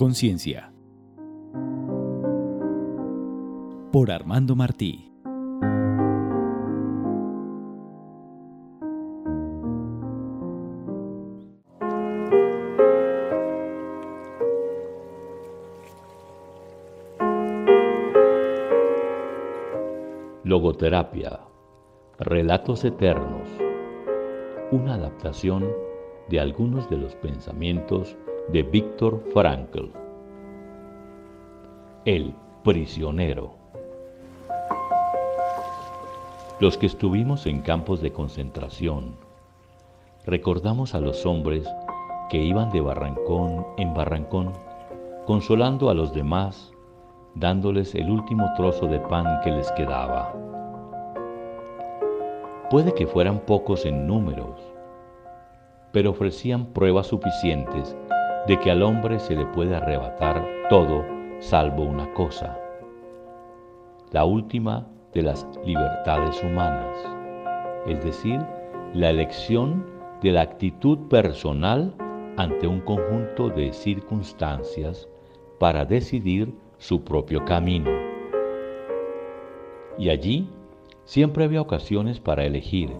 Conciencia. 0.00 0.72
Por 3.92 4.10
Armando 4.10 4.56
Martí. 4.56 5.12
Logoterapia. 20.44 21.40
Relatos 22.18 22.86
Eternos. 22.86 23.50
Una 24.72 24.94
adaptación 24.94 25.70
de 26.30 26.40
algunos 26.40 26.88
de 26.88 26.96
los 26.96 27.14
pensamientos 27.16 28.16
de 28.52 28.64
Víctor 28.64 29.22
Frankl. 29.32 29.90
El 32.04 32.34
prisionero. 32.64 33.54
Los 36.58 36.76
que 36.76 36.86
estuvimos 36.86 37.46
en 37.46 37.60
campos 37.60 38.00
de 38.00 38.12
concentración, 38.12 39.14
recordamos 40.26 40.96
a 40.96 41.00
los 41.00 41.24
hombres 41.26 41.68
que 42.28 42.38
iban 42.38 42.70
de 42.70 42.80
barrancón 42.80 43.66
en 43.76 43.94
barrancón, 43.94 44.52
consolando 45.26 45.88
a 45.88 45.94
los 45.94 46.12
demás 46.12 46.72
dándoles 47.36 47.94
el 47.94 48.10
último 48.10 48.52
trozo 48.56 48.86
de 48.86 48.98
pan 48.98 49.42
que 49.44 49.52
les 49.52 49.70
quedaba. 49.72 50.34
Puede 52.68 52.94
que 52.94 53.06
fueran 53.06 53.38
pocos 53.38 53.86
en 53.86 54.08
números, 54.08 54.60
pero 55.92 56.10
ofrecían 56.10 56.66
pruebas 56.66 57.06
suficientes 57.06 57.96
de 58.46 58.58
que 58.58 58.70
al 58.70 58.82
hombre 58.82 59.18
se 59.18 59.36
le 59.36 59.46
puede 59.46 59.76
arrebatar 59.76 60.44
todo 60.68 61.04
salvo 61.40 61.84
una 61.84 62.12
cosa, 62.14 62.58
la 64.12 64.24
última 64.24 64.86
de 65.12 65.22
las 65.22 65.46
libertades 65.64 66.42
humanas, 66.42 66.96
es 67.86 68.02
decir, 68.04 68.40
la 68.94 69.10
elección 69.10 69.86
de 70.22 70.32
la 70.32 70.42
actitud 70.42 70.98
personal 71.08 71.94
ante 72.36 72.66
un 72.66 72.80
conjunto 72.80 73.48
de 73.48 73.72
circunstancias 73.72 75.08
para 75.58 75.84
decidir 75.84 76.52
su 76.78 77.04
propio 77.04 77.44
camino. 77.44 77.90
Y 79.98 80.08
allí 80.08 80.48
siempre 81.04 81.44
había 81.44 81.60
ocasiones 81.60 82.20
para 82.20 82.44
elegir. 82.44 82.90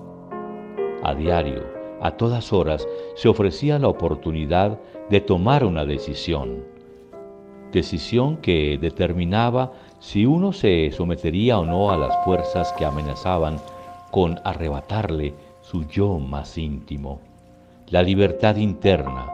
A 1.02 1.14
diario, 1.14 1.79
a 2.00 2.12
todas 2.12 2.52
horas, 2.52 2.86
se 3.14 3.28
ofrecía 3.28 3.78
la 3.78 3.88
oportunidad 3.88 4.78
de 5.10 5.20
tomar 5.20 5.64
una 5.64 5.84
decisión. 5.84 6.64
Decisión 7.72 8.38
que 8.38 8.78
determinaba 8.80 9.72
si 9.98 10.26
uno 10.26 10.52
se 10.52 10.90
sometería 10.92 11.58
o 11.58 11.64
no 11.64 11.90
a 11.90 11.96
las 11.96 12.24
fuerzas 12.24 12.72
que 12.72 12.84
amenazaban 12.84 13.56
con 14.10 14.40
arrebatarle 14.44 15.34
su 15.60 15.86
yo 15.86 16.18
más 16.18 16.58
íntimo, 16.58 17.20
la 17.88 18.02
libertad 18.02 18.56
interna 18.56 19.26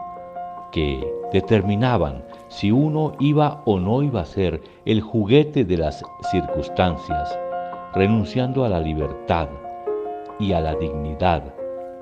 que 0.71 1.07
determinaban 1.31 2.23
si 2.49 2.71
uno 2.71 3.13
iba 3.19 3.61
o 3.65 3.79
no 3.79 4.03
iba 4.03 4.21
a 4.21 4.25
ser 4.25 4.61
el 4.85 5.01
juguete 5.01 5.63
de 5.63 5.77
las 5.77 6.03
circunstancias, 6.31 7.37
renunciando 7.93 8.65
a 8.65 8.69
la 8.69 8.79
libertad 8.79 9.47
y 10.39 10.51
a 10.53 10.61
la 10.61 10.75
dignidad 10.75 11.43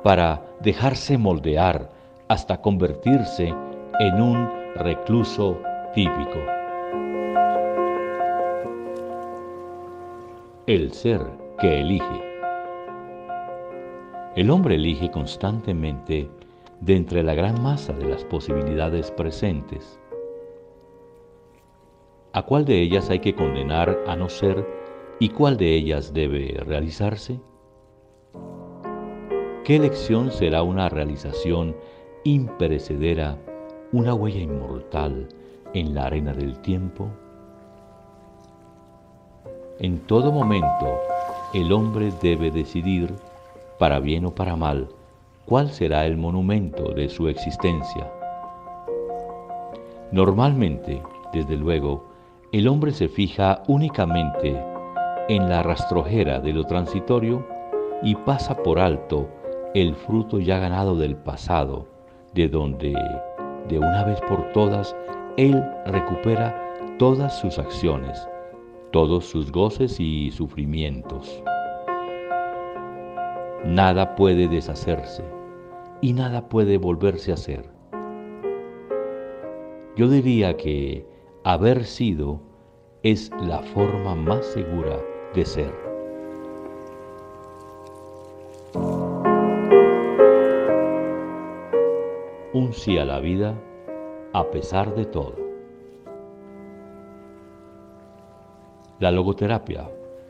para 0.06 0.45
dejarse 0.59 1.17
moldear 1.17 1.89
hasta 2.28 2.61
convertirse 2.61 3.52
en 4.00 4.22
un 4.22 4.47
recluso 4.75 5.59
típico. 5.95 6.38
El 10.67 10.94
ser 10.94 11.22
que 11.59 11.81
elige. 11.81 12.22
El 14.35 14.52
hombre 14.52 14.75
elige 14.75 15.09
constantemente 15.09 16.29
de 16.81 16.96
entre 16.96 17.24
la 17.24 17.34
gran 17.34 17.59
masa 17.63 17.91
de 17.94 18.06
las 18.06 18.24
posibilidades 18.25 19.09
presentes 19.09 20.00
¿A 22.34 22.44
cuál 22.44 22.66
de 22.66 22.79
ellas 22.79 23.09
hay 23.09 23.22
que 23.22 23.34
condenar 23.34 23.97
a 24.06 24.16
no 24.16 24.29
ser 24.29 24.68
y 25.19 25.29
cuál 25.29 25.58
de 25.58 25.74
ellas 25.74 26.13
debe 26.13 26.62
realizarse? 26.63 27.40
¿Qué 29.66 29.78
elección 29.78 30.31
será 30.31 30.62
una 30.62 30.90
realización 30.90 31.76
imperecedera, 32.24 33.36
una 33.92 34.14
huella 34.14 34.42
inmortal 34.42 35.28
en 35.74 35.96
la 35.96 36.06
arena 36.06 36.34
del 36.34 36.59
tiempo? 36.59 37.09
En 39.80 40.02
todo 40.02 40.31
momento, 40.31 41.00
el 41.56 41.74
hombre 41.74 42.14
debe 42.22 42.52
decidir, 42.52 43.12
para 43.80 44.00
bien 44.00 44.26
o 44.26 44.36
para 44.36 44.56
mal, 44.56 44.88
cuál 45.48 45.72
será 45.72 46.06
el 46.06 46.16
monumento 46.16 46.94
de 46.94 47.09
su 47.09 47.28
existencia. 47.28 48.08
Normalmente, 50.12 51.02
desde 51.34 51.58
luego, 51.58 52.06
el 52.52 52.68
hombre 52.68 52.92
se 52.92 53.08
fija 53.08 53.64
únicamente 53.68 54.64
en 55.28 55.50
la 55.50 55.64
rastrojera 55.64 56.40
de 56.40 56.53
lo 56.53 56.66
transitorio 56.66 57.44
y 58.03 58.14
pasa 58.14 58.56
por 58.62 58.78
alto 58.78 59.28
el 59.75 59.94
fruto 59.94 60.40
ya 60.40 60.58
ganado 60.58 60.96
del 60.96 61.18
pasado, 61.18 61.86
de 62.34 62.47
donde, 62.47 62.94
de 63.68 63.78
una 63.78 64.06
vez 64.06 64.22
por 64.22 64.53
todas, 64.53 64.96
él 65.36 65.62
recupera 65.86 66.58
todas 66.97 67.38
sus 67.38 67.59
acciones, 67.59 68.25
todos 68.91 69.25
sus 69.25 69.52
goces 69.52 70.00
y 70.00 70.31
sufrimientos. 70.31 71.44
Nada 73.66 74.16
puede 74.16 74.47
deshacerse 74.47 75.25
y 76.00 76.14
nada 76.14 76.47
puede 76.47 76.78
volverse 76.78 77.31
a 77.31 77.34
hacer. 77.34 77.69
Yo 79.97 80.08
diría 80.08 80.56
que 80.56 81.06
haber 81.44 81.84
sido 81.84 82.40
es 83.03 83.30
la 83.41 83.62
forma 83.62 84.16
más 84.16 84.46
segura 84.46 85.02
de 85.34 85.44
ser. 85.44 85.84
Sí 92.85 93.00
a 93.00 93.06
la 93.06 93.19
vida 93.19 93.56
a 94.31 94.44
pesar 94.51 94.94
de 94.94 95.06
todo. 95.06 95.34
La 99.00 99.09
logoterapia, 99.09 99.90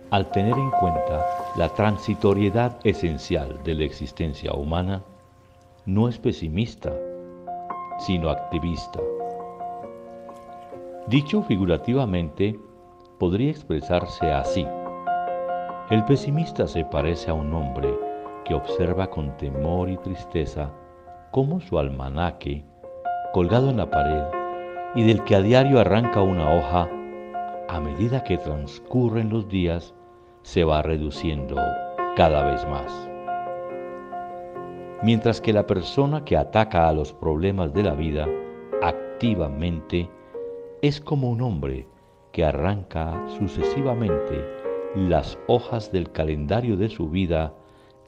al 0.10 0.32
tener 0.32 0.58
en 0.58 0.72
cuenta 0.72 1.26
la 1.58 1.68
transitoriedad 1.68 2.80
esencial 2.86 3.62
de 3.66 3.74
la 3.74 3.84
existencia 3.84 4.54
humana, 4.54 5.04
no 5.86 6.08
es 6.08 6.18
pesimista, 6.18 6.94
sino 8.00 8.30
activista 8.30 9.02
Dicho 11.08 11.44
figurativamente, 11.44 12.58
podría 13.20 13.52
expresarse 13.52 14.32
así. 14.32 14.66
El 15.90 16.06
pesimista 16.06 16.68
se 16.68 16.86
parece 16.86 17.32
a 17.32 17.34
un 17.34 17.54
hombre 17.54 17.94
que 18.46 18.54
observa 18.54 19.08
con 19.08 19.36
temor 19.36 19.90
y 19.90 19.98
tristeza 19.98 20.72
cómo 21.36 21.60
su 21.60 21.78
almanaque, 21.78 22.64
colgado 23.34 23.70
en 23.70 23.76
la 23.76 23.90
pared 23.90 24.24
y 24.96 25.04
del 25.04 25.22
que 25.26 25.36
a 25.36 25.42
diario 25.42 25.82
arranca 25.82 26.22
una 26.22 26.50
hoja, 26.56 26.90
a 27.68 27.78
medida 27.82 28.24
que 28.24 28.38
transcurren 28.38 29.30
los 29.30 29.50
días, 29.50 29.94
se 30.44 30.64
va 30.64 30.82
reduciendo 30.82 31.58
cada 32.16 32.50
vez 32.50 32.66
más. 32.70 33.10
Mientras 35.04 35.42
que 35.42 35.52
la 35.52 35.68
persona 35.68 36.24
que 36.24 36.38
ataca 36.38 36.88
a 36.88 36.94
los 36.94 37.12
problemas 37.12 37.74
de 37.74 37.84
la 37.84 37.96
vida 37.96 38.30
activamente 38.82 40.10
es 40.82 41.02
como 41.02 41.30
un 41.30 41.42
hombre 41.42 41.86
que 42.32 42.46
arranca 42.46 43.22
sucesivamente 43.38 44.42
las 44.96 45.38
hojas 45.48 45.92
del 45.92 46.10
calendario 46.14 46.78
de 46.78 46.88
su 46.88 47.10
vida 47.10 47.54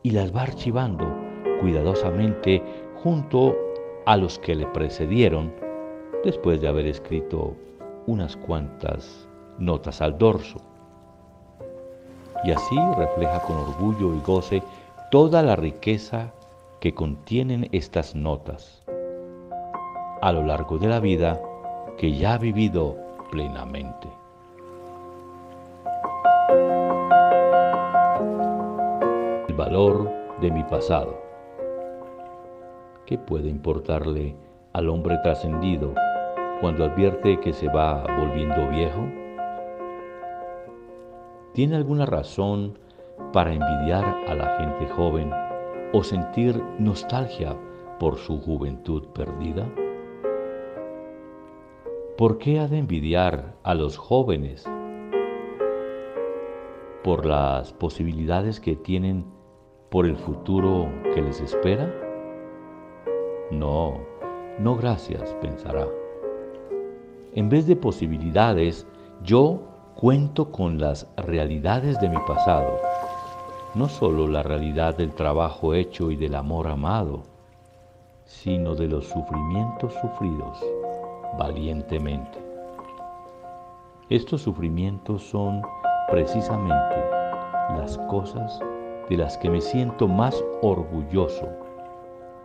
y 0.01 0.11
las 0.11 0.33
va 0.33 0.43
archivando 0.43 1.13
cuidadosamente 1.59 2.61
junto 3.03 3.55
a 4.05 4.17
los 4.17 4.39
que 4.39 4.55
le 4.55 4.65
precedieron 4.67 5.53
después 6.23 6.61
de 6.61 6.67
haber 6.67 6.87
escrito 6.87 7.55
unas 8.05 8.35
cuantas 8.37 9.27
notas 9.59 10.01
al 10.01 10.17
dorso. 10.17 10.59
Y 12.43 12.51
así 12.51 12.75
refleja 12.97 13.41
con 13.41 13.57
orgullo 13.57 14.15
y 14.15 14.19
goce 14.21 14.63
toda 15.11 15.41
la 15.41 15.55
riqueza 15.55 16.31
que 16.79 16.93
contienen 16.93 17.67
estas 17.71 18.15
notas. 18.15 18.83
A 20.21 20.31
lo 20.31 20.43
largo 20.43 20.77
de 20.77 20.87
la 20.87 20.99
vida, 20.99 21.41
que 21.97 22.15
ya 22.15 22.35
ha 22.35 22.37
vivido 22.37 22.95
plenamente. 23.31 24.07
El 29.47 29.55
valor 29.55 30.09
de 30.39 30.51
mi 30.51 30.63
pasado. 30.63 31.26
¿Qué 33.07 33.17
puede 33.17 33.47
importarle 33.47 34.35
al 34.73 34.89
hombre 34.89 35.17
trascendido 35.23 35.93
cuando 36.59 36.83
advierte 36.83 37.39
que 37.39 37.53
se 37.53 37.69
va 37.69 38.03
volviendo 38.19 38.69
viejo? 38.69 39.07
¿Tiene 41.53 41.77
alguna 41.77 42.05
razón 42.05 42.77
para 43.31 43.53
envidiar 43.53 44.03
a 44.27 44.35
la 44.35 44.57
gente 44.57 44.87
joven 44.93 45.31
o 45.93 46.03
sentir 46.03 46.61
nostalgia 46.79 47.55
por 47.97 48.17
su 48.17 48.41
juventud 48.41 49.07
perdida? 49.13 49.65
¿Por 52.17 52.39
qué 52.39 52.59
ha 52.59 52.67
de 52.67 52.79
envidiar 52.79 53.55
a 53.63 53.73
los 53.73 53.95
jóvenes 53.95 54.69
por 57.05 57.25
las 57.25 57.71
posibilidades 57.71 58.59
que 58.59 58.75
tienen 58.75 59.23
por 59.89 60.05
el 60.05 60.17
futuro 60.17 60.89
que 61.15 61.21
les 61.21 61.39
espera? 61.39 62.06
No, 63.51 63.99
no 64.59 64.75
gracias, 64.75 65.33
pensará. 65.41 65.87
En 67.33 67.49
vez 67.49 67.67
de 67.67 67.75
posibilidades, 67.75 68.85
yo 69.23 69.61
cuento 69.95 70.51
con 70.51 70.79
las 70.79 71.07
realidades 71.17 71.99
de 71.99 72.09
mi 72.09 72.17
pasado, 72.27 72.79
no 73.75 73.87
solo 73.87 74.27
la 74.27 74.43
realidad 74.43 74.95
del 74.95 75.13
trabajo 75.13 75.73
hecho 75.73 76.11
y 76.11 76.15
del 76.15 76.35
amor 76.35 76.67
amado, 76.67 77.23
sino 78.25 78.75
de 78.75 78.87
los 78.87 79.07
sufrimientos 79.07 79.93
sufridos 80.01 80.63
valientemente. 81.37 82.39
Estos 84.09 84.41
sufrimientos 84.41 85.23
son 85.23 85.61
precisamente 86.09 86.95
las 87.77 87.97
cosas 88.09 88.59
de 89.09 89.17
las 89.17 89.37
que 89.37 89.49
me 89.49 89.61
siento 89.61 90.07
más 90.07 90.43
orgulloso, 90.61 91.47